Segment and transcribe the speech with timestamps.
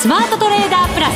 [0.00, 1.14] スマートトレーダープラス。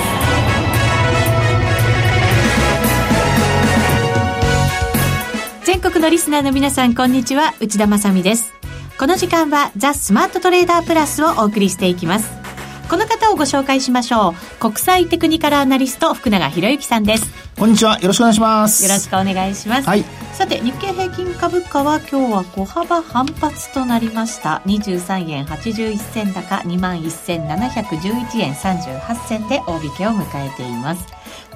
[5.65, 7.55] 全国のリスナーの皆さんこんにちは。
[7.61, 8.53] 内田まさです。
[8.99, 12.44] この時間はザ・スマートトレーダープラスをお送りしていきます。
[12.89, 14.61] この方をご紹介しましょう。
[14.61, 17.33] 国際テクニカルアナリスト福永博之さんです。
[17.57, 17.99] こんにちは。
[18.01, 18.85] よろしくお願いします。
[18.85, 24.61] よろしくお願いします、はい、さて日経平均株価は今日は小幅反発となりました。
[24.67, 31.07] 23円81銭高2万1711円38銭で大引けを迎えています。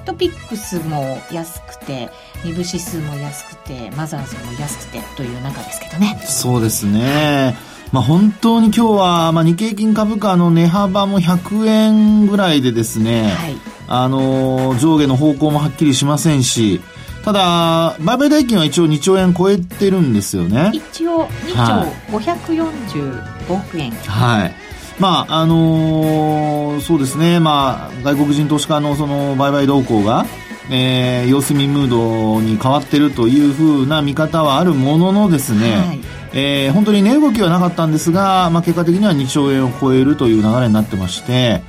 [0.05, 2.09] トピックスも安くて
[2.43, 6.19] 2部指数も安くてマザーズも安くてという中ですけどね。
[6.25, 13.55] そうですねまあ、本当に今日は、まあ、日経金株価の値幅も100円ぐらいでですね、はい、
[13.87, 16.81] あの上下の方向もはっきりしませんし、
[17.25, 20.71] ただ、売買代金は一応2兆円超えてるんですよね。
[20.73, 23.91] 一応2兆545億円。
[23.91, 24.53] はい。
[24.99, 30.25] まあ、あのー、そうですね、まあ、外国人投資家のその売買動向が、
[30.69, 41.61] えー、様子見ムードに変わってるというふうな見方はあるもののですね、はいえー、本当に値動きはなかったんですが、まあ、結果的には2兆円を超えるという流れになってまして、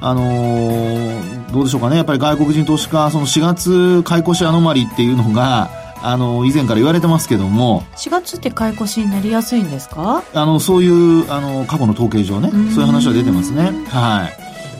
[0.00, 5.70] あのー、どうでしょうかね、やっぱり外国人投資家、その4月買い越しアノマリっていうのが、
[6.04, 7.84] あの、以前から言われてますけども。
[7.96, 10.24] 4月って買い越しになりやすいんですか？
[10.34, 13.70] あの、そういう、あの、過去の統計上ね、そういう話は出てますね。
[13.88, 14.28] は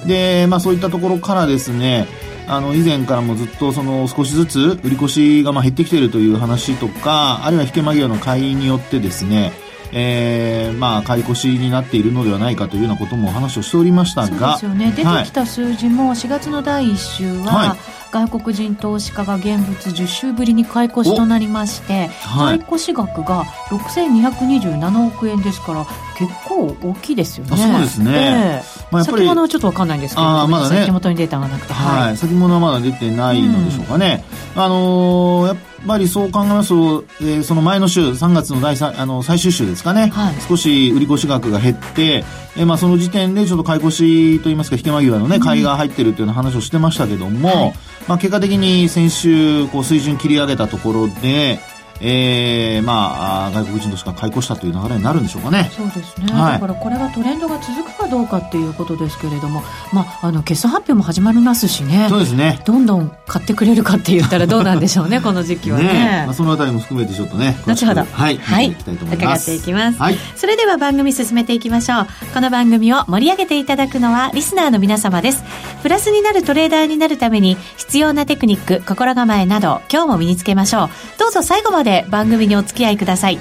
[0.05, 0.09] い。
[0.09, 2.09] で、まあそういったところからですね、
[2.53, 9.53] あの、以前からもずっとその少しずつ売り越しがまあ減ってきているという話とか、あるいは引け間際の買いによってですね、
[9.93, 14.59] えー、まあ、買い越しになっているのではないかというようなこともお話をしておりましたが。
[14.59, 14.93] そうですよね。
[14.97, 25.87] 出てきた数字も4月の第1週は、はい外国人投資家が現物10週ぶりに買い越しとなりまして、はい、買い越し額が6227億円ですから
[26.19, 27.57] 結構大きいですよね。
[27.57, 28.13] そうですね。
[28.15, 34.25] えー、まあ、先物はちょっと分かんないんですけど、あまだね、手元にデータがなくて、はい、はい、先物はまだ出てないのでしょうかね。
[34.55, 35.57] うん、あのー、やっ
[35.87, 42.25] ぱりそう考えますと、えー、その前の週、3月の第あの最終週ですかね、はい、少し売り越し額が減って、
[42.57, 47.75] えー、まあその時点でちょっと買い越しといいますか、引け間際のね、買いが入ってるっていうような話をしてましたけども、はい。
[48.09, 51.61] まあ、結果的に先週こう水準切り上げたところで、
[52.05, 55.71] えー、まあ、外国人としか買い越したという流れになるんでしょうかね。
[55.73, 56.33] そうですね。
[56.33, 62.09] はい、だからこれがトレンドが続くかどうかっていうことですけれども、まあ、あの、決算発表も始まりますしね。
[62.09, 62.61] そうですね。
[62.65, 65.85] どんどん買ってくれるかって言ったらどうなんでしょうね、 この時期はね。
[65.85, 67.57] ねまあ、そのあたりも含めてちょっとね。
[67.67, 68.05] 後ほど。
[68.11, 68.39] はい。
[68.39, 68.69] はい。
[68.69, 69.51] いきたいと思います。
[69.51, 69.99] 伺っていきます。
[69.99, 70.19] はい。
[70.35, 72.07] それでは番組進めていきましょう。
[72.35, 75.45] この番組を盛り上げていただくのはリスナーの皆様です。
[75.83, 80.91] プラスになるトレーダーになるために必要なテクニック、心構えなど、今日も身につけましょう。
[81.19, 83.39] どうぞ最後まで番組にお付き合いください。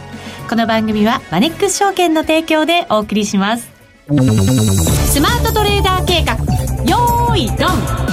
[0.50, 3.72] この番組はマネックス証券の提供でお送りします。
[4.07, 6.35] スマートトレーダー計画、
[6.89, 8.12] よーい、ドン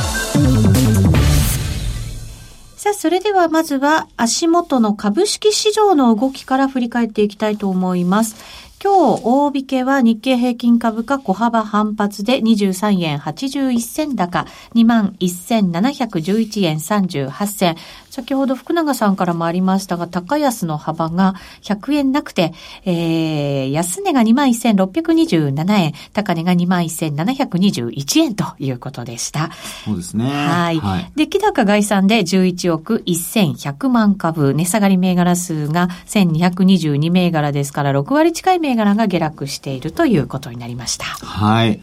[2.76, 8.36] さあ、それではまずは足元の株式市場の動きから振り返っていきたいと思います。
[8.80, 17.76] 今日、大引けは日経平均株価小幅反発で23円81銭高、21,711円38銭。
[18.18, 22.52] 先ほど福永さんからもありましたが、高安の幅が100円なくて、
[22.84, 29.50] えー、安値が21,627円、高値が21,721円ということでした。
[29.84, 30.24] そうですね。
[30.24, 30.80] はい。
[30.80, 41.04] はい、で、木高概算で11億1100万株、値下がり銘柄数が1222銘柄ですから、6割近い銘柄が下落しているということになりました。
[41.04, 41.80] はい。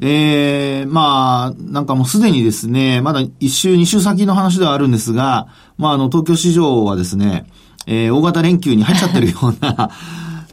[0.00, 5.48] えー、まあ、なんかもうすでにですね、まだ一週、二週先の話ではあるんですが、
[5.78, 7.46] まあ、あの、東京市場はですね、
[7.86, 9.90] えー、大型連休に入っちゃってるような、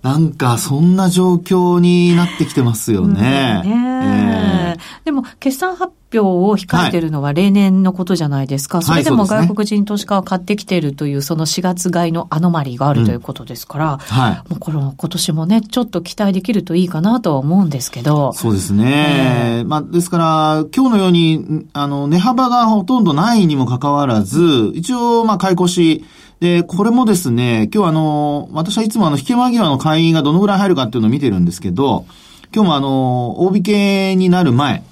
[0.03, 3.62] なんか、そんな状況になってきてますよね。
[3.64, 8.80] うん、ねえー、でも、決算発表を控えてるのは例年のことじゃないですか。
[8.80, 14.50] はい、それでも外国人投資家が買ってきているという、その4月買いのアノマリーがあるということですから、うん、はい。
[14.50, 18.34] もうこの今年もね、ちょっと期待できるといいかなとは思うんですけど。
[18.34, 19.59] そうですね。
[19.59, 26.03] えー、まあ、ですから、今日のように、あの、値幅がほとんどないにもかかわらず、一応、まあ、買い越し、
[26.43, 32.05] で、これもですね、今日あの、私はいつもあの、引け間際の会員がどのぐらい入るかっていうのを見てるんですけど、
[32.53, 34.84] 今日もあの、大引けになる前、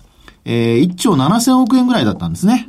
[0.45, 2.65] えー、1兆7000億円ぐらいだったんですね。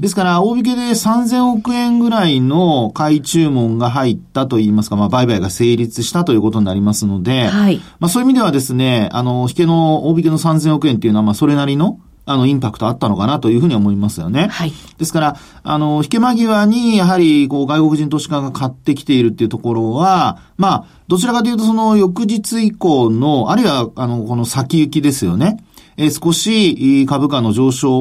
[0.00, 7.82] ですから、大引けで3000億円ぐらいの買い注文が入ったといいますか、まあ、売買が成立したということになりますので、はい。
[7.98, 14.48] まあ、そういう意味ではですね、あの、引けの、大引けの3000億円っていうのは、まあ、それなりの、あの、インパクトあったのかなというふうに思いますよね。
[14.48, 14.72] はい。
[14.98, 25.64] ですから、あの、引け間際に、やはり、こう、外国人投資家が買ってきているっていうところは、まあ、どちらかというと、その、翌日以降の、あるいは、あの、この先行きですよね。
[25.96, 28.00] えー少し株価の上昇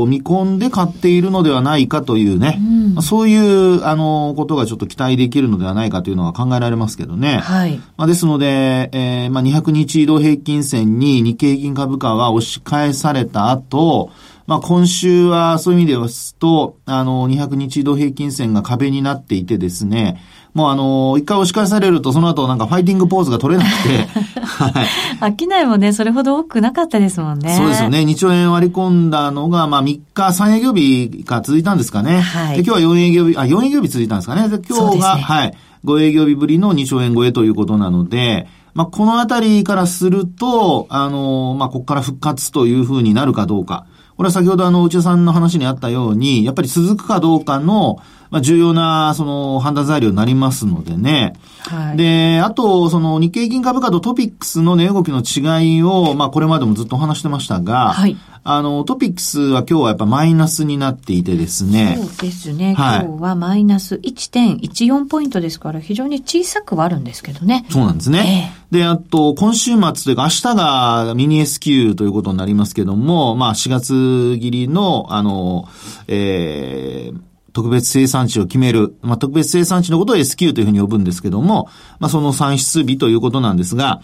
[0.00, 2.58] を見込んで買っているのではないかというね、
[2.94, 7.38] まあそういう、あの、ことがちょっと期待できるのではないかというのは考えられますけどね。
[7.38, 7.80] はい。
[7.96, 14.10] まあ、ですので、えーまあ、200日移動平均線に日経平均株価は押し返された後、
[14.48, 20.22] まあ、今週はそういう意味ではすと、あの、200日移動平均線が壁になっていてですね、
[20.54, 24.06] もうあの、一回押し返されるとその後なんかファイティングポーズが取れなくて、
[24.40, 25.36] はい。
[25.38, 27.54] 商いもね、それほど多くなかったですもんね。
[27.58, 27.90] そうですよ。
[27.90, 27.98] ね。
[27.98, 32.18] 2兆円割り込んだのが、まあ3日、3営業日が続いたんですかね。
[32.20, 34.48] はいで、今日は4営業日、あ、4営業日続いたんですかね。
[34.48, 35.54] で、今日が、ねはい、
[35.84, 43.84] 5営業日ぶりの2兆円超えということなので、まあこのあたりからすると、あの、まあここから復活というふうになるかどうか。
[44.18, 48.00] これは先ほどあの、内田さんの話にあったように、やっぱり続くかどうかの、
[48.30, 51.34] まあ重要な、その、判断材料になりますのでね。
[51.60, 51.96] はい。
[51.96, 58.16] で、あと、その日経平均株価とトピックスの値動きの違いを、まあこれまでもずっとお話してましたが、はい
[58.50, 61.98] あの、トピックスは今日はやっぱマイナスになっていてですね。
[62.00, 62.72] そうですね。
[62.72, 67.66] はい今日はマイナス1.14ポイントですから、非常に小さくはあるんですけどね。
[67.68, 68.54] そうなんですね。
[68.70, 75.68] で、あと、今週末というか明日がミニ S q ということになりますけども、まあ4月切りの、あの、
[76.06, 77.27] えー、
[77.58, 78.94] 特別生産地を決める。
[79.02, 81.68] まあ、特別生産地のことを S q というふうに呼ぶんですけども、
[81.98, 84.00] まあ、その算出日ということなんですが、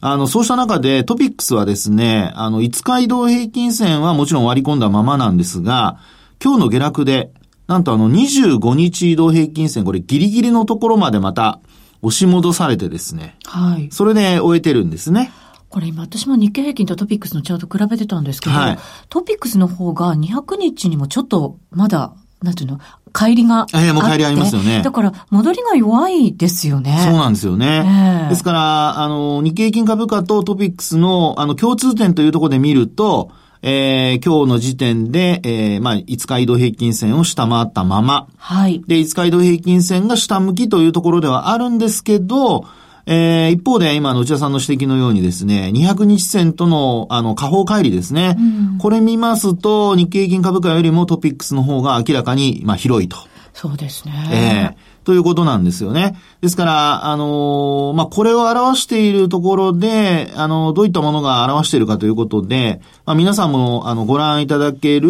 [0.00, 6.00] あの、そうした中でトピックスはですね、あの、5日移動平均線はもちろん割り込んだままなんですが、
[6.42, 7.30] 今日の下落で、
[7.68, 11.60] なんとあの、25日移動平均線、これギリギリのところまでまた
[12.02, 13.88] 押し戻されてですね、はい。
[13.92, 15.30] それで終えてるんですね。
[15.68, 22.80] これ今私も日経平均とトピックスのチャート比べてたんですけど、はいトピックスの方が200日にもちょっとまだ、なんていうの、
[23.14, 23.78] 帰りがあって。
[23.78, 26.98] ええもう帰りありますよねだから、戻りが弱いですよね。
[27.04, 28.22] そうなんですよね。
[28.22, 33.30] ええですから、あの、日経平均株価とトピックスの、あの、共通点というところで見ると、
[33.62, 38.82] えー、今日の時点で、えー、まあ、5日移動平均線を下回ったまま、はい。
[38.86, 42.66] で、5日移動平均線が下向きというところではあるんですけど、
[43.06, 48.36] えー、一方で今の内田さんの指摘のようにですね、200日線との、あの、下方乖離ですね。
[48.80, 53.16] これ見ますと、日経平均株価よりもトピックスの方が明らかに、まあ、広いと。
[53.54, 54.30] そうですね。
[54.32, 56.16] ええということなんですよね。
[56.40, 65.08] ですから、あのーまあ、これを表しているところで、あのどういったものが表しているかということで、まあ、皆さんも、あの、ご覧いただける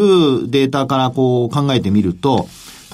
[0.50, 2.46] データからこう考えてみると、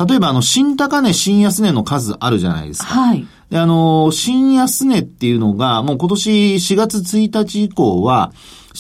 [0.09, 2.87] 例えば、あの、新高値、新安値の数あるじゃないですか。
[2.87, 3.27] はい。
[3.53, 8.33] で、あの、新安値っていうのが、もう今年4月1日以降は、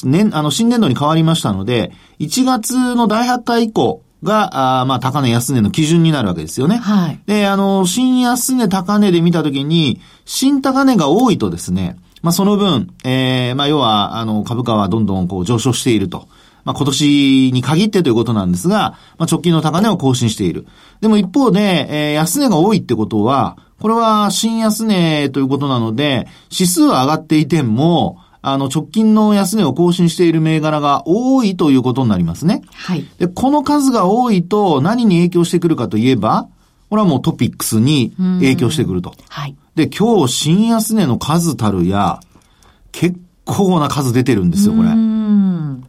[0.03, 6.77] 年、あの、新年度に変わりましたので、1月の第8回以降が、あーまあ、高値安値の基準になるわけですよね。
[6.77, 7.21] はい。
[7.27, 16.29] で、あの、新安値高値で見たときに、新高値が多いとですね、まあ、その分、えー、まあ、要は、あの、株価はどんどんこう上昇していると。
[16.65, 20.67] まあ、今年に限ってということなんですが、まあ、直近の高値を更新している。
[21.03, 32.63] でも一方で、えー、安値が多いってことは、これは新安値ということなので、指数は上がっていても、あの、直近の安値を更新している銘柄が多いということになりますね。
[32.73, 33.05] はい。
[33.19, 36.47] で、この数が多いと何に影響してくるかといえば、
[36.91, 39.17] これはもうトピックスに影響してくると。
[39.29, 39.57] はい。
[39.75, 42.21] で、今日新安値の数たるや、
[42.93, 44.95] 結構な数出てるんですよ、これうー。
[44.95, 45.85] ん。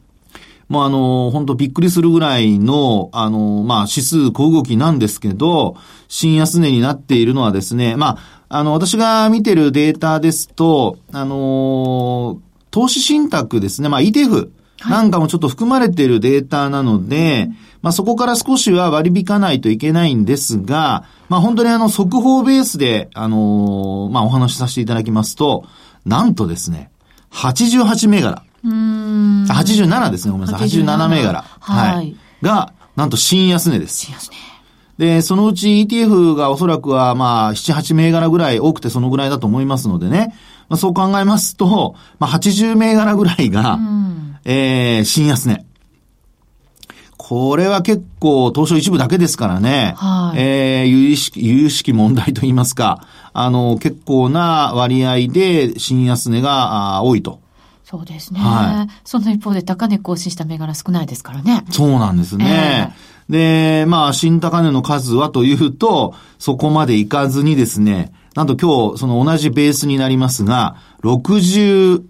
[0.73, 5.77] もうあの、本当びっくりするぐらいの、あの、まあ、指数小動きなんですけど、
[6.07, 8.17] 新安値になっているのはですね、ま
[8.49, 12.39] あ、あの、私が見てるデータですと、あの、
[12.71, 14.49] 投資信託ですね、まあ、ETF
[14.89, 17.49] なんかもちょっと含まれているデータなので、
[17.83, 25.65] まあ、そこから少しは割り引かないといけないんですが、まあ、本当にあの、速報ベースで、あの、まあ、お話しさせていただきますと、
[26.03, 26.89] なんとですね、
[27.29, 28.43] 88銘柄。
[28.63, 29.45] うーん。
[29.49, 30.31] あ87ですね。
[30.31, 30.67] ごめんなさい。
[30.67, 31.41] 87銘柄。
[31.41, 32.15] はい。
[32.41, 34.05] が、なんと新安値です。
[34.05, 34.37] しますね。
[34.97, 40.35] で、そのうち ETF がおそらくはまあ、7、8銘柄ぐらい、多くてそのぐらいだと思いますのでね。
[40.69, 44.37] まあ、そう考えますと、まあ、80銘柄ぐらいが、うん。
[44.45, 45.65] えー、新安値。
[47.17, 49.93] これは結構、東証一部だけですからね。
[49.97, 57.42] はいえー、有意識、有意識問題と言いますか、あの、結構な割合で新安値が多いと。
[57.93, 58.39] そうですね。
[58.39, 61.63] はその一方で高値更新した銘柄少ないですからね。
[61.69, 62.91] そうなんですね。
[63.29, 72.01] で、まあ、新高値の数はというと、そこまでいかずにですね、なんと今日、その同じベースになりますが、63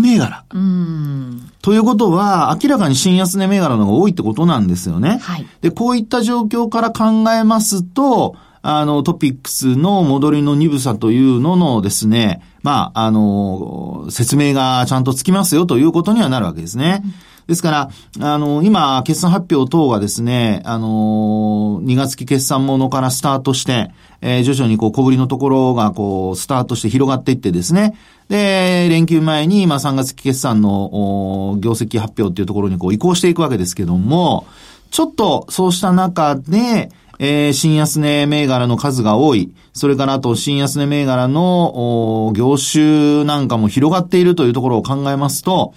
[0.00, 0.44] 銘柄。
[0.48, 1.50] うん。
[1.60, 5.18] ということは、明らかに新安値銘柄の方が多いってことなんですよね。
[5.20, 17.02] はいで、こういった状況から考えますと、あの、トピックスの戻りの鈍さというののですね、まあ、あの、説明がちゃんとつきますよということにはなるわけですね。
[17.46, 17.90] ですから、
[18.20, 23.90] あの、今、決算発表等がですね、あの、2月期決算ものからスタートして、
[24.20, 27.96] えー、徐々にこう小ぶりのところがこう、スタートして広がっていってですね、
[28.28, 34.46] で、連休前に、まあ3月期決算の、業績発表っていうところにこう移行していくわけですけども、
[34.90, 36.90] ちょっとそうした中で、
[37.22, 39.52] えー、新安値銘柄の数が多い。
[39.74, 45.74] それからあと、新安値銘柄の、業種なんかも広がっているというところを考えますと、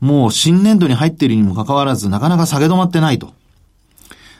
[0.00, 3.34] もう新年度に入っているにもかかわらず、なかなか下げ止まってないと。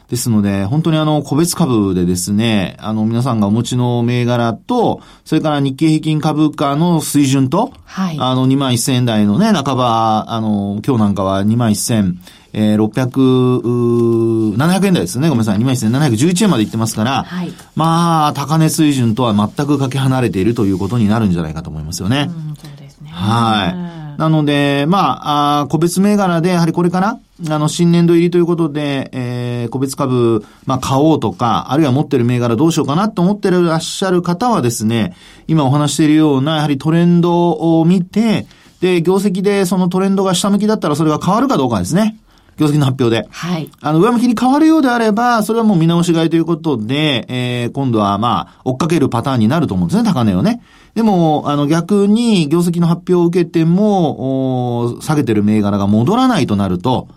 [0.09, 8.17] ですので、本当にあの、個別株でですね、あの、皆さんがお持ちの銘柄と、それから日経平均株価の水準と、はい。
[8.19, 12.15] あの、2万1000円台のね、半ば、あの、今日なんかは2万1000、
[12.53, 15.29] えー、600、700円台ですね。
[15.29, 15.59] ごめんなさい。
[15.59, 22.29] 21,711円までいってますから、はい、まあ、高値水準とは全くかけ離れているということになるんじゃないかと思いますよね。
[22.29, 23.11] うん、そうですね。
[23.13, 24.21] はい。
[24.21, 35.17] なので、まあ、あ個別銘柄で、やはりこれから、あの、新年度入りということで、えー、個別株、まあ、買おうとか、あるいは持ってる銘柄どうしようかなと思ってらっしゃる方はですね、
[35.49, 38.47] 今お話しているような、やはりトレンドを見て、
[38.81, 42.19] で、業績でそのトレンドが下向きだったらそれが変わるかどうかですね。
[42.61, 43.27] 業績の発表で。
[43.31, 43.71] はい。
[43.81, 50.63] あの、上向きに変わるようであれば、それはもう見直し買いということで、えー、今度はまあ、追っかけるパターンになると思うんですね、高値をね。
[50.95, 57.09] でも、あの、逆に業績の発表を受けても、下げてる銘柄が戻らないとなると、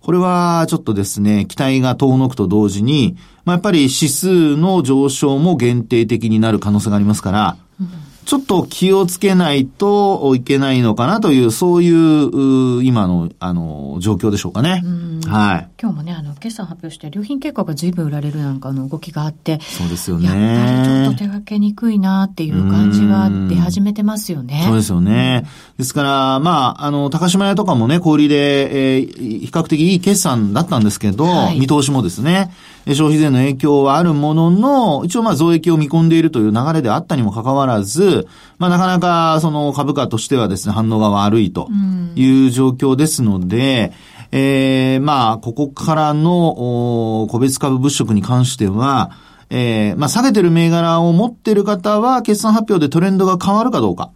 [0.00, 14.82] これはちょっとですね、期待が遠のくと同時に、まあ、やっぱり指数の上昇も限定的になる可能性がありますから、うんちょっと気をつけないといけないのかなという、そういう、今の、あの、状況でしょうかね。
[15.26, 15.68] はい。
[15.78, 20.24] 今日もね、あの、決算発表して、良品計画が随分売られるなんかの動きがあって、そうですよね。
[20.24, 24.62] やっぱりちょっと手がけにくいなっていう感じは出始めてますよね。
[24.64, 25.44] そうですよね。
[25.76, 32.50] ですから、まあ、あの、高島屋とかもね、小売りで、えー、比較的いい決算だったんですけど、はい、見通しもですね、
[32.94, 38.28] 消費税の影響はあるものの、一応まあ増益を見込んでいるという流れであったにもかかわらず、
[38.58, 41.68] まあなかなかその株価としてはですね、反応が悪いと
[42.14, 49.10] いう状況ですので、うん、えー、まあここからの個別株物色に関しては、
[49.48, 54.10] えー、まあ下げてる銘柄を持ってる方は決算発表でトレンドが変わるかどうか。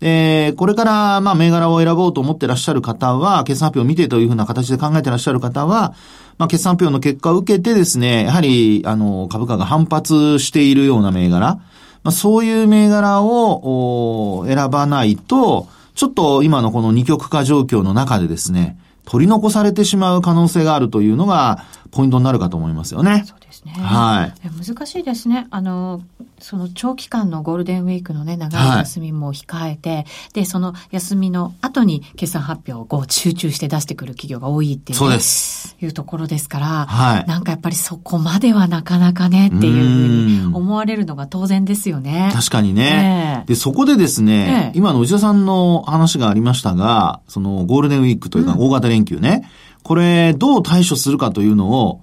[0.00, 5.92] えー、これから、まあ、銘柄を選ぼうと思ってらっしゃる方は、決算発表を見てというふうな形で考えてらっしゃる方は、
[6.38, 11.56] まあ、決算発表の結果を受けてですね、やはり、あの、株価が反発しているような銘柄、
[12.02, 18.78] まあ、そういう銘柄を選ばないと、ちょっと今のこの二極化状況の中でですね、
[19.10, 23.24] 取り残されてしまう可能性があるというのがポイントになるかと思いますよね。
[23.50, 23.72] ですね。
[23.72, 24.66] はい。
[24.66, 25.46] 難しいですね。
[25.50, 26.02] あの、
[26.38, 35.76] その長期間のゴールデンウィークのね、長い休みも控えて、はい、で、その休みの後に決算発表をこう集中して出してくる企業が多いっていう、ね、そうです。
[35.80, 37.26] いうところですから、はい。
[37.26, 42.30] なんかやっぱりそこまではなかなかねっていうふうに思われるのが当然ですよね。
[42.32, 43.44] 確かにね。
[43.46, 49.42] で、そこでですね、今の内田さんの話がありましたが、そのゴールデンウィークというか大型連休ね、
[49.76, 52.00] うん、これどう対処するかというのを、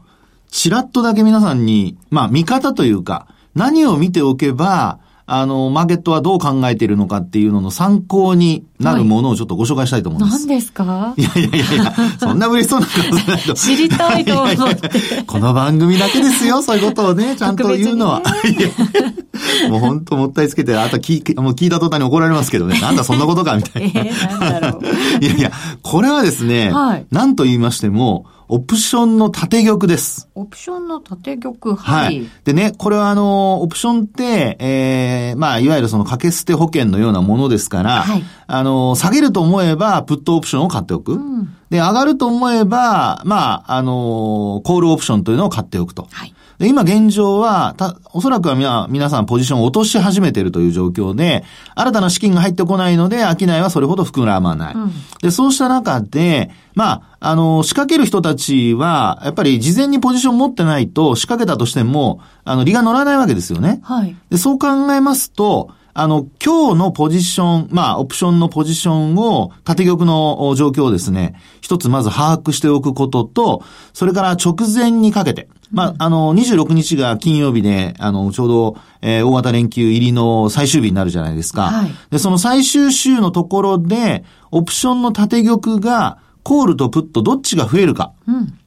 [0.52, 5.00] ちらっとだけ皆さんに、まあ見方というか、何を見ておけば、
[5.30, 10.48] あの、マーケットはどう考えているのかっていうのの参考になるものをちょっとご紹介したいと思います。
[10.48, 11.14] 何ですか？
[11.18, 12.92] いやいやいやいや、そんな嬉しそうなこ
[13.26, 13.54] とないと。
[13.54, 15.24] 知りたいと思っていやいや。
[15.26, 18.22] この番組だけですよ、そういうことをね、 ちゃんと言うのは。
[18.22, 24.00] ね、もう本当もったいつけて、あと聞もう聞いた途端に怒られますけどね、なんだそんなことかみたいな。
[24.06, 24.82] えー、なんだろう。
[25.22, 25.52] いやいや、
[25.84, 30.30] これはですね、はい、何と言いましても、オプションの縦玉です。
[30.34, 32.06] オプションの縦玉、はい。
[32.06, 32.28] はい。
[32.46, 38.24] でね、これはあの、オプションって、ええー、まあ、いわゆるその掛け捨て保険のようなものですから、はい。
[38.48, 41.14] あの、下げると思えば、プットオプションを買っておく。
[41.14, 41.56] うん。
[41.70, 46.08] で、上がると思えば、まあ、あの、コールオプションというのを買っておくと。
[46.10, 46.34] はい。
[46.60, 51.44] で、今現状は、た、おそらくは皆、皆さんポジションを落とし始めているという状況で、
[51.76, 54.74] 新たな資金が入ってこないので、商いはそれほど膨らまない。
[54.74, 63.80] うん、で、そうした中で、まあ、あの、仕掛ける人たちは、やっぱり事前にポジション持ってないと、仕掛けたとしても、あの、利が乗らないわけですよね。
[63.84, 64.16] はい。
[64.32, 81.64] で、そう考えますと、あの、今日のポジション、まあ、オプションのポジションを、縦玉の状況をですね、一つまず把握しておくことと、それから直前にかけて、まあ、あの、26日が金曜日で、あの、ちょうど、えー、大型連休入りの最終日になるじゃないですか。
[81.64, 81.92] はい。
[82.10, 88.14] で、その最終週のところで、オプションの建玉が、コールとプットどっちが増えるか。
[88.26, 88.58] うん。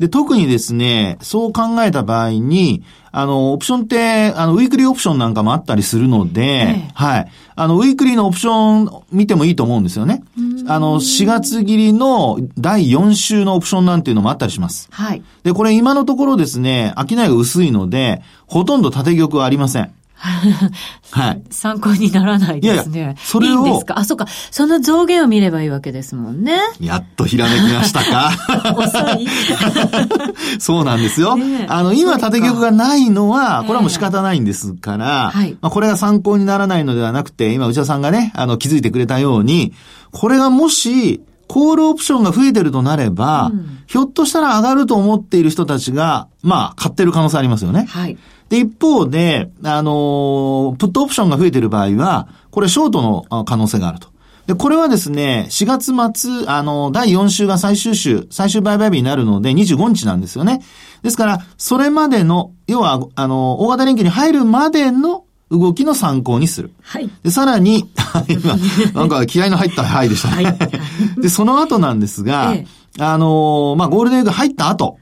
[0.00, 6.44] で、特にですね、そう考えた場合に、あの、オプションって、あの、ウィークリーオプションなんかもあったりするので、え
[6.88, 7.30] え、はい。
[7.62, 10.22] あの、ウィークリーのオプション見てもいいと思うんですよね。
[10.66, 14.88] あの、4月限の第4週のオプションなんていうのもあったりします。
[14.90, 15.22] はい。
[15.42, 19.92] で、これ今のところですね、商いが薄いので、ほとんど建玉はありません。
[20.20, 21.42] はい。
[21.50, 22.98] 参考にならないですね。
[22.98, 23.66] いやいやそれを。
[23.66, 23.98] いいんですか？
[23.98, 24.26] あ、そうか。
[24.50, 26.58] その増減を見ればいいわけですもんね。
[26.80, 28.30] やっとひらめきましたか？
[28.76, 29.26] 遅い
[30.60, 31.36] そうなんですよ。
[31.36, 39.72] ね、あの、今縦玉がないのは、これはもう仕方ないんですから、はい、まあ、これが参考にならないのではなくて、今内田さんがね、あの、気づいてくれたように、
[40.12, 47.86] これがもし、コールオプションが増えてるとなれば、うん、ひょっとしたら上がると思っている人たちが、まあ、買ってる可能性ありますよね。
[47.88, 48.16] はい。
[48.50, 54.08] で、一方で、あの、プットオプションが増えている場合は、これショートの可能性があると。
[54.46, 60.60] で、これはですね、4月末、あの、第4週が最終週、最終売買日になるので25日なんですよね。
[61.02, 66.72] ですから、それまでの、要は、あの、大型連休に入るまでの動きの参考にする。
[66.82, 67.08] はい。
[67.22, 67.88] で、さらに、
[68.28, 68.56] 今、
[69.00, 70.44] なんか気合の入ったはいでしたね。
[70.44, 71.20] はい。
[71.20, 72.66] で、その後なんですが、え
[72.98, 74.98] え、あの、まあ、ゴールデンウィーク入った後、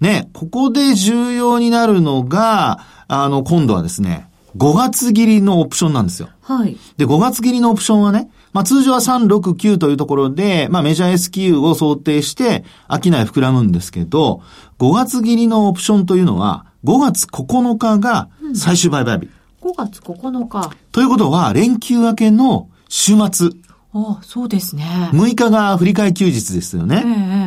[0.00, 6.28] ね、ここで重要になるのが、あの、今度はですね、5月切りのオプションなんですよ。
[6.42, 6.76] はい。
[6.96, 14.42] で、5月切りのオプションはね、まあ通常は3、6、9というところで、まあメジャー S q を想定して、商い膨らむんですけど、
[14.78, 19.28] 5月切りのオプションというのは、5月9日が最終売買日。
[19.62, 20.70] うん、5月9日。
[20.90, 23.50] ということは、連休明けの週末。
[23.92, 25.10] ああ、そうですね。
[25.12, 27.02] 6日が振り替え休日ですよね。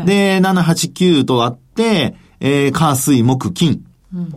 [0.06, 3.86] ええ、で、7、8、9とあって、えー、火、水、木、金。
[4.14, 4.36] うん、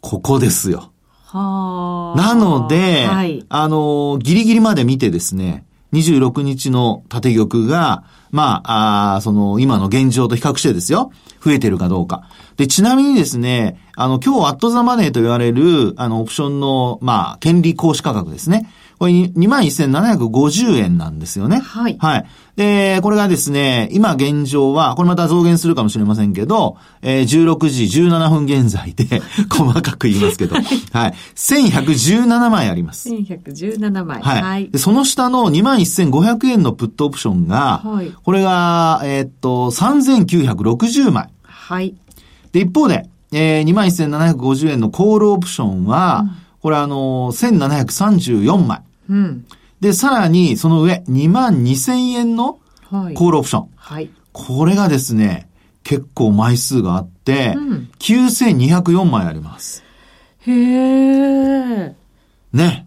[0.00, 0.90] ここですよ。
[1.26, 12.28] はなので、はい、あの、ギリギリまで見てですね、26日の縦玉が、まあ、あその、今の現状と比較してですよ、増えてるかどうか。
[12.56, 18.68] で、ちなみにですね、あの、今日アットザマネーと言われる、あの、オプションの、まあ、権利行使価格ですね。
[18.98, 21.58] これ21,750円なんですよね。
[21.58, 21.96] はい。
[21.98, 22.26] はい。
[22.56, 31.14] で、これがですね、今現状は、これまた増減するかもしれませんけど、えー、16時17分現在で、 細かく言いますけど、 はい、はい。
[31.34, 33.08] 1117枚あります。
[33.08, 34.22] 1117枚。
[34.22, 34.42] はい。
[34.42, 41.28] はい、でその下の21,500円のプットオプションが、はい、これが、えー、っと、3,960枚。
[41.42, 41.94] はい。
[42.52, 48.80] で、一方で、えー、21,750円のコールオプションは、うんこれあの、1734枚。
[49.08, 49.46] うん。
[49.80, 52.58] で、さらにその上、2万2000円の
[52.90, 53.68] コールオプション。
[53.76, 54.10] はい。
[54.32, 55.48] これがですね、
[55.82, 59.84] 結構枚数があって、うん、9204枚あります。
[60.40, 61.94] へえ。
[62.52, 62.86] ね。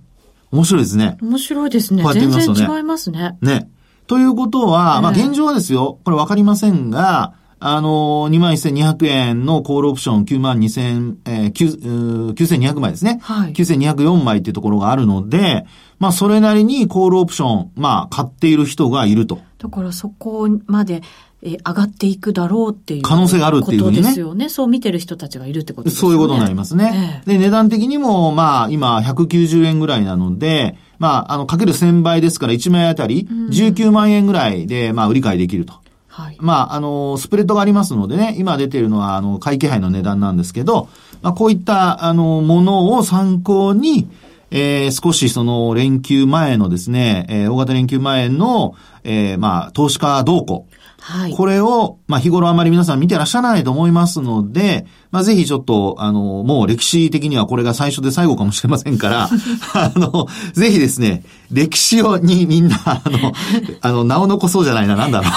[0.51, 1.17] 面白いですね。
[1.21, 2.03] 面白いですね。
[2.03, 2.59] こうやって見ますとね。
[2.59, 3.37] 全然違いますね。
[3.41, 3.69] ね。
[4.07, 13.19] ということは、まあ現状はですよ、これわかりませんが、あの、21,200円のコールオプション9万2000、えー、9200枚ですね。
[13.21, 13.53] はい。
[13.53, 15.65] 9204枚っていうところがあるので、
[15.99, 19.39] まあ、それなりにコールオプション、まあ、買っている人がいると。
[19.57, 21.01] だからそこまで、
[21.43, 23.01] え上がっていくだろうっていう。
[23.03, 24.03] 可能性があるっていうふうにね。
[24.07, 24.49] ですよね。
[24.49, 26.01] そう見てる人たちがいるってことですね。
[26.01, 27.21] そういうことになりますね。
[27.27, 35.73] ええ、で、値段的にも、まあ、今、190円ぐらいなので、まあ、あの、かける1000倍ですから1枚あたり19万円ぐらいで、まあ、売り買いできると。
[36.07, 36.37] はい。
[36.39, 40.89] まあ、あの、スプレッドがありますのでね、今出ているのは、あの、買い気配の値段なんですけど、
[41.21, 44.07] まあ、こういった、あの、ものを参考に、
[44.51, 50.67] えー、少しその連休前のですね、えー、大型連休前の、えー、まあ、投資家動向。
[50.99, 51.33] はい。
[51.33, 59.29] これを、まあ、日頃あまり皆さん見てらっしゃらないと思いますので、まあ、ぜひちょっと、あの、もう歴史的にはこれが最初で最後かもしれませんから、
[59.73, 63.33] あの、ぜひですね、歴史を、にみんな、あの、
[63.81, 65.33] あの、名を残そうじゃないな、なんだろう。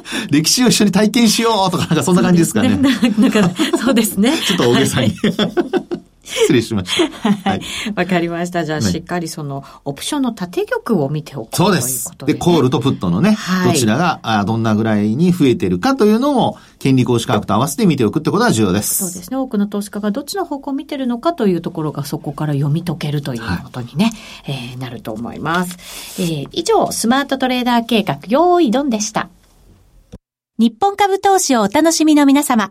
[0.32, 2.78] 歴史を一緒に体験しようとか、なんかそんな感じですかね。
[3.18, 4.32] なんか、そうですね。
[4.46, 5.08] ちょっと大げさに。
[5.08, 7.50] はい失礼しました。
[7.50, 7.60] はい。
[7.94, 8.64] わかりました。
[8.64, 12.10] じゃあ、しっかりその、オプションの縦玉を見ておくそうです。
[12.24, 19.06] で、ね、コールとプットのね、はい、どちらがあどんなぐらいに増えてるかというのも、権利行使価格と合わせて見ておくってことは重要です。
[19.06, 19.36] そうですね。
[19.36, 24.12] 多くの投資家がどっちの方向を見てるのかというところがそこから読み解けるということにね、
[24.44, 26.22] はい、えー、なると思います。
[26.22, 29.28] えー、以上、スマートトレーダー計画、用意ドンでした。
[30.58, 32.70] 日本株投資をお楽しみの皆様。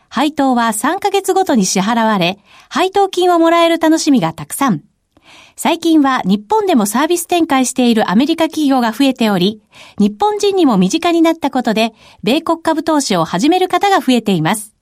[0.13, 4.83] 配当は3ヶ月ごとに支払われ、配当金をもらえる楽しみがたくさん。
[5.55, 9.61] 最近は日本でもサービス展開しているアメリカ企業が増えており、
[9.97, 11.93] 日本人にも身近になったことで、
[12.23, 14.75] 米国株投資を始める方が増えています。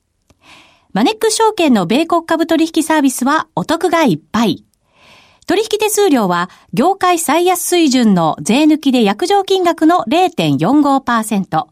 [0.93, 4.65] マネック証券の米国株取引サービスはお得がいっぱい。
[5.45, 11.67] 取引手数料は業界最安水準の税抜きで約定金額の0.45%、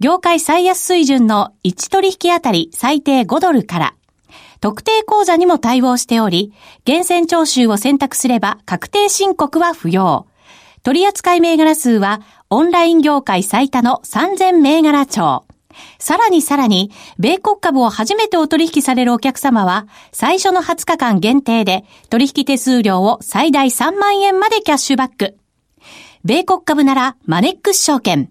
[0.00, 3.94] 業界最安水準の1取引あたり最低5ドルから、
[4.60, 6.52] 特定口座にも対応しており、
[6.84, 10.26] 厳選徴収を選択すれば確定申告は不要。
[10.82, 15.46] 取扱銘柄数はオンライン業界最多の3000銘柄帳。
[15.98, 25.36] さらにさらに、米国株を初めてお取引されるお客様は、最初の20日間限定で、取引手数料を最大3万円までキャッシュバック。
[26.24, 28.30] 米国株なら、マネックス証券。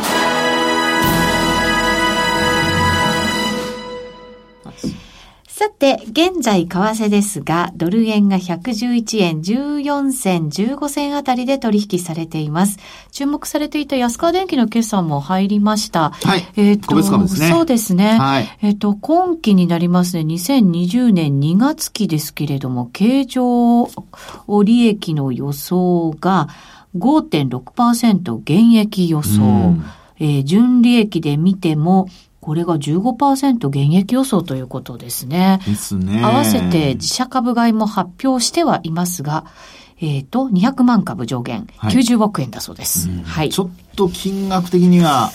[5.61, 12.79] さて、現在為替ですが、ドル円が111円14銭15銭あたりで取引されています。
[13.11, 16.09] 注目されていた安川電機の決算も入りました。
[16.09, 16.47] はい。
[16.55, 18.17] えっ、ー、と、ね、そうですね。
[18.17, 18.57] はい。
[18.63, 23.87] えっ、ー、と、今期になりますね、2020年2月期ですけれども、経常
[24.63, 26.47] 利益の予想が
[26.97, 29.75] 5.6%減益予想。
[30.21, 32.07] えー、純利益で見ても
[32.41, 35.59] これが15%減益予想ということですね。
[35.65, 36.21] ですね。
[36.23, 39.45] 合わせて自社株買いも発表してはいますが、
[40.01, 43.09] えっ、ー、と、200万株上限、90億円だそうです。
[43.23, 43.49] はい。
[43.49, 45.31] ちょっと金額的には、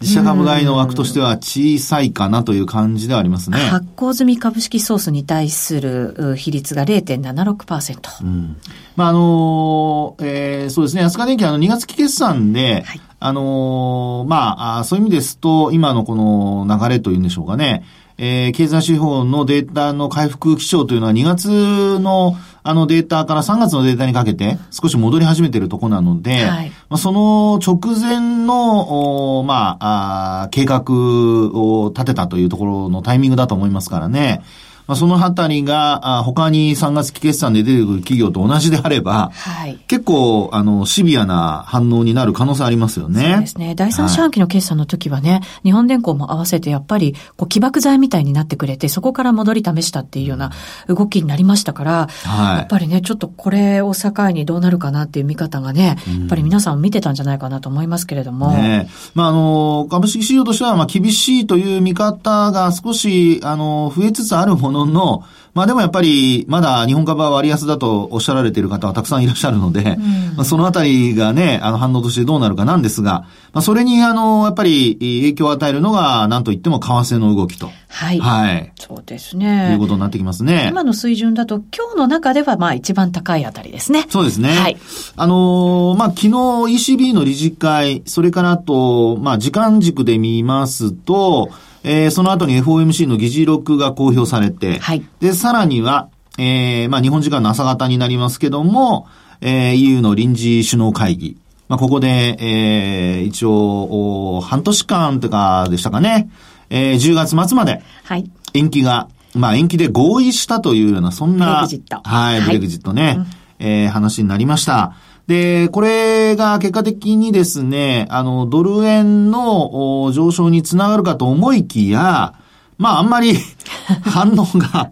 [0.00, 3.58] 自社株買いの枠としては小さいかなという感じではありますね。
[3.58, 8.24] 発行済み株式ソースに対する比率が0.76%。
[8.24, 8.56] うん。
[8.94, 17.82] まあ、あのえー、そうですね、安川電機あの2月期決算で、はい、あのー、まあ、そういう意味ですと、今のこの流れというんでしょうかね、
[18.18, 22.36] えー、経済指標のデータの回復基調というのは2月の
[22.68, 34.42] あのデータから3月のデータにかけて少し戻り始めているところなので、はい、まあ、その直前の、まああ、計画を立てたというところのタイミングだと思いますからね。
[34.86, 43.32] まあ、そのあたりが、あ他に3月期決算で出てくる企業と同じであれば、はい、結構、あの、シビアな反応になる可能性ありますよね。
[43.32, 43.74] そうですね。
[43.74, 50.52] 第三四半期の決算の時はね、はい、日本電工も合わせてやっぱり、こう、起爆剤みたいになってくれて、そこから戻り試したっていうような
[50.88, 58.52] 動きになりましたから、はい、やっぱりね、ちょっとこれを境にどうなるかなっていう見方がね、やっぱり皆さん見てたんじゃないかなと思いますけれども。
[58.52, 65.24] ねまあ、あの、株式市場としては、まあ、厳しいという見方が少し、あの、増えつつあるもののの、
[65.56, 77.70] まあでもやっぱり、まだ日本株は割安だとおっしゃられている方はたくさんいらっしゃるので、うん、まあそのあたりがね、あの反応としてどうなるかなんですが、まあそれにあの、やっぱり影響を与えるのが、なんといっても為替の動きと。
[77.88, 78.20] はい。
[78.20, 78.72] はい。
[78.78, 79.72] そうですね。
[79.72, 80.68] いうことになってきますね。
[80.70, 84.04] 今の水準だと、今日の中ではまあ一番高いあたりですね。
[84.10, 84.50] そうですね。
[84.50, 84.76] はい。
[85.16, 91.48] あのー、まあ昨日 ECB の理事会、それからあと、まあ時間軸で見ますと、
[91.88, 95.04] えー、その後に FOMC の議事録が公表されて、はい。
[95.20, 99.06] で、さらには、えー、まあ日本時間の朝方になりますけども、
[99.40, 101.38] えー、EU の臨時首脳会議。
[101.68, 106.28] まあここで、えー、一応、半年間とかでしたかね、
[106.70, 108.28] えー、10月末まで、はい。
[108.52, 112.00] 延期が、まあ延期で合意したというような、そんな、ブレグジット。
[112.02, 113.26] はい、ブレグジットね、うん、
[113.64, 114.96] えー、話になりました。
[115.26, 122.34] で、これが結果的にですね、あの、ドル円の上昇につながるかと思いきや、
[122.78, 123.34] まああんまり
[124.04, 124.90] 反応が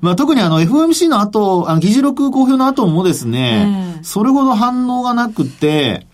[0.00, 6.06] まあ特にあの FOMC の後、あの議事録公表の後もですね、それほど反応がなくて、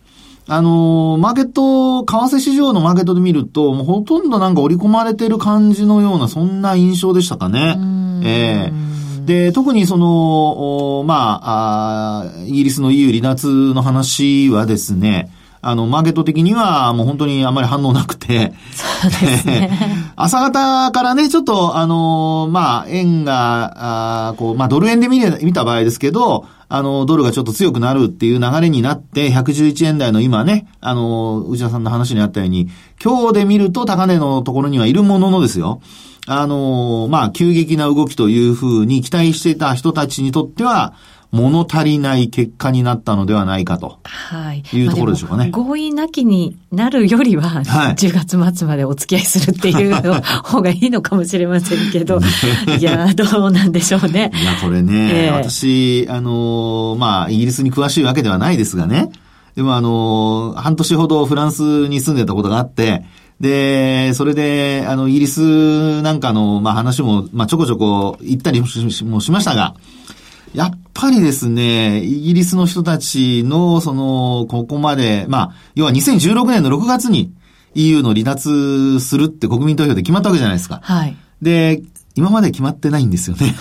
[0.46, 7.76] あのマーケット、為替市場のマーケットで見ると、もうほとんどなんか織り込まれてる感じのような、そんな印象でしたかね。
[8.22, 8.72] ええ。
[8.72, 15.30] ーで、特にその、まあ、あイギリスの EU 離脱の話はですね、
[15.62, 19.70] あの、マーケット的にはもう本当にあまり反応なくて、そうですね。
[20.16, 32.68] 朝方からね、ちょっと、あのーまあ、円が、あーこう、まあ、ドル円で見れ、見た場合ですけど、あの、ドルがちょっと強くなるっていう流れになって、111円台の今ね、あの、内田さんの話にあったように、
[33.02, 35.82] 今日で見ると高値のところにはいるもののですよ。
[36.32, 40.94] あの、まあ、急激な動きというふうに期待していた人たちにとっては、
[41.32, 43.98] 物足りない結果になったのではないかと。
[44.04, 44.62] はい。
[44.72, 52.20] いうところでしょうかねまあも合意なきになるよりは、はい10月末までお付き合いするっていうの 方がいいのかもしれませんけど、
[52.78, 54.30] いや、どうなんでしょうね。
[54.40, 59.10] いや、これね、ええ私、あのーまあ、イギリスに詳しいわけではないですがね。
[59.56, 63.04] でもあのー半年ほどフランスに住んでたことがあって、
[63.40, 69.74] で、それで、あの、イギリスなんかの、まあ、話も、まあ、ちょこちょこ行ったりもしましたが、
[70.52, 77.32] やっぱりですね、イギリスの人たちの、その、ここまで、まあ、要は2016年の6月に
[77.74, 80.80] EU の離脱するって国民投票で決まったわけじゃないですか。
[80.82, 81.16] はい。
[81.40, 81.82] で、
[82.16, 83.54] 今まで決まってないんですよね。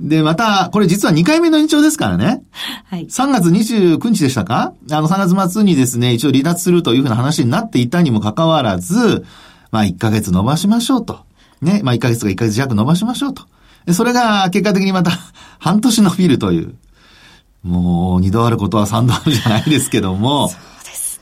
[0.00, 2.42] で、また、これ実は2回目の延長ですからね。
[2.86, 3.06] はい。
[3.06, 4.72] 3月29日でしたか？
[4.90, 9.24] あの、3月末にですね、一応離脱するというふうな話になっていたにもかかわらず、
[9.70, 11.20] まあ1ヶ月伸ばしましょうと。
[11.60, 13.42] ね、まあ1ヶ月か1ヶ月弱伸ばしましょうと。
[13.86, 15.10] でそれが結果的にまた
[15.58, 16.74] 半年伸びるという。
[17.64, 20.50] もう二度あることは三度あるじゃないですけども。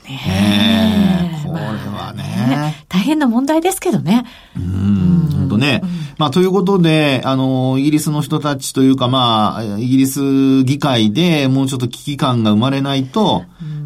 [0.07, 1.41] ね。
[1.43, 4.25] えこれはねまあ大変な問題ですけどね。
[4.55, 5.81] うん、本当ね。
[6.17, 13.43] まあ、ということで、あの、イギリスの人たちというか、まあ、イギリス議会でもうちょっと危機感が生まれないと、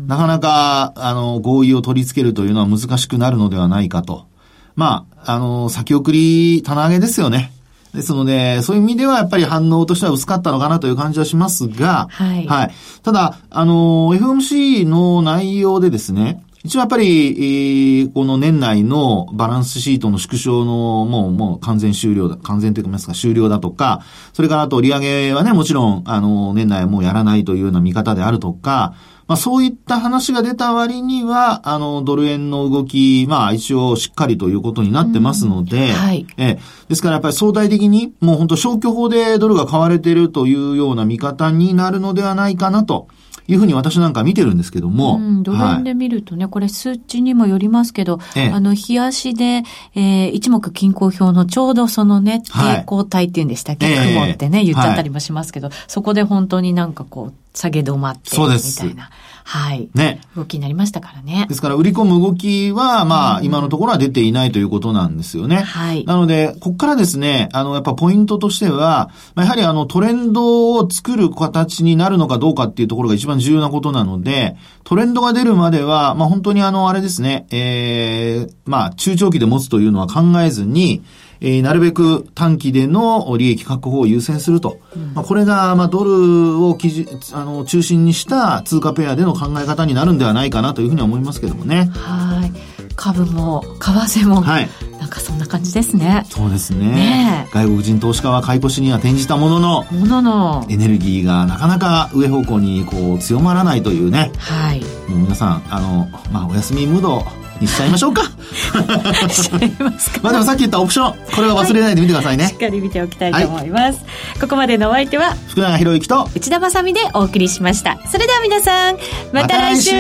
[0.08, 4.28] なかなか、あの、合意を取り付けるというのは難しくなるのではないかと。
[4.76, 7.52] まあ、あの、先送り、棚上げですよね。
[7.94, 12.72] ですので、そういう意味ではやっぱり反応としては薄かったのかなという感じはしますが、はいはい。
[13.04, 28.94] ただ、あの、FOMC の内容でですね、一応やっぱり、えーこの年内のバランスシートの縮小のもう、もう完全終了だ、完全といいますか終了だとか、それからあと利上げはね、もちろん、あの、年内はもうやらないというような見方であるとか、
[29.32, 36.28] まあそういった話が出た割には、あの、ドル円の動き、まあ一応しっかりということになってますので、はい。
[36.36, 36.60] ええ。
[36.90, 43.08] ですからやっぱり相対的に、もう本当消去法でドルが買われているというような見方になるのではないかなと
[43.48, 45.16] いうふうに私なんか見てるんですけども。
[45.16, 48.50] うん、ドル円で見るとね、これ数値にもよりますけど、ええ。
[48.50, 49.64] あの、日足で、
[49.96, 52.78] えー一目均衡表のちょうどそのね、はい。
[52.80, 54.14] 抵抗体っていうんでしたっけ、ええ。
[54.14, 59.10] 雲ってね、言っちゃったりはもしますけど、そこで本当になんかこう、下げ止まって、みたいな、
[59.44, 60.22] はい、ね。
[60.36, 61.56] 動きになりましたからねで。
[61.56, 65.58] すから、売り込む動きは、まあ、今のところは出ていないということなんですよね。
[65.58, 81.04] はいなので、ここからですね、あの、やっぱポイントとしては、まあやはりあの、トレンドを作る形になるのかどうかっていうところが一番重要なことなので、トレンドが出るまでは、まあ本当にあの、あれですね、えー、まあ、中長期で持つというのは考えずに、
[81.42, 84.80] えーなるべく短期での利益確保を優先すると。
[85.16, 91.90] まあ、これが、まあ、ドルを基準、あの、中心にした通貨ペアでの考え方になるんではないかなというふうには思いますけどもね。
[91.96, 92.52] はい。
[92.96, 94.70] 株も、為替も、はい。
[95.00, 96.24] なんかそんな感じですね。
[96.30, 96.86] そうですね。
[96.92, 104.32] ねえ外国人投資家は買い越しには転じたものの、ものの、エネルギーがなかなか上方向にこう強まらないというね。
[104.38, 104.82] はい。
[105.10, 107.26] もう皆さん、あの、まあ、お休みムード
[107.62, 108.24] にしちゃいましょうか。
[109.30, 112.48] しますかまあでもさっき言ったオプション、これは忘れないで見てくださいね。
[112.48, 114.00] しっかり見ておきたいと思います。
[114.40, 118.00] ここまでのお相手は、福永博之と、内田まさみでお送りしました。
[118.12, 118.98] それでは皆さん、
[119.32, 119.92] また来週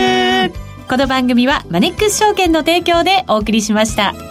[0.89, 4.30] この番組はマネックス証券の提供でお送りしました。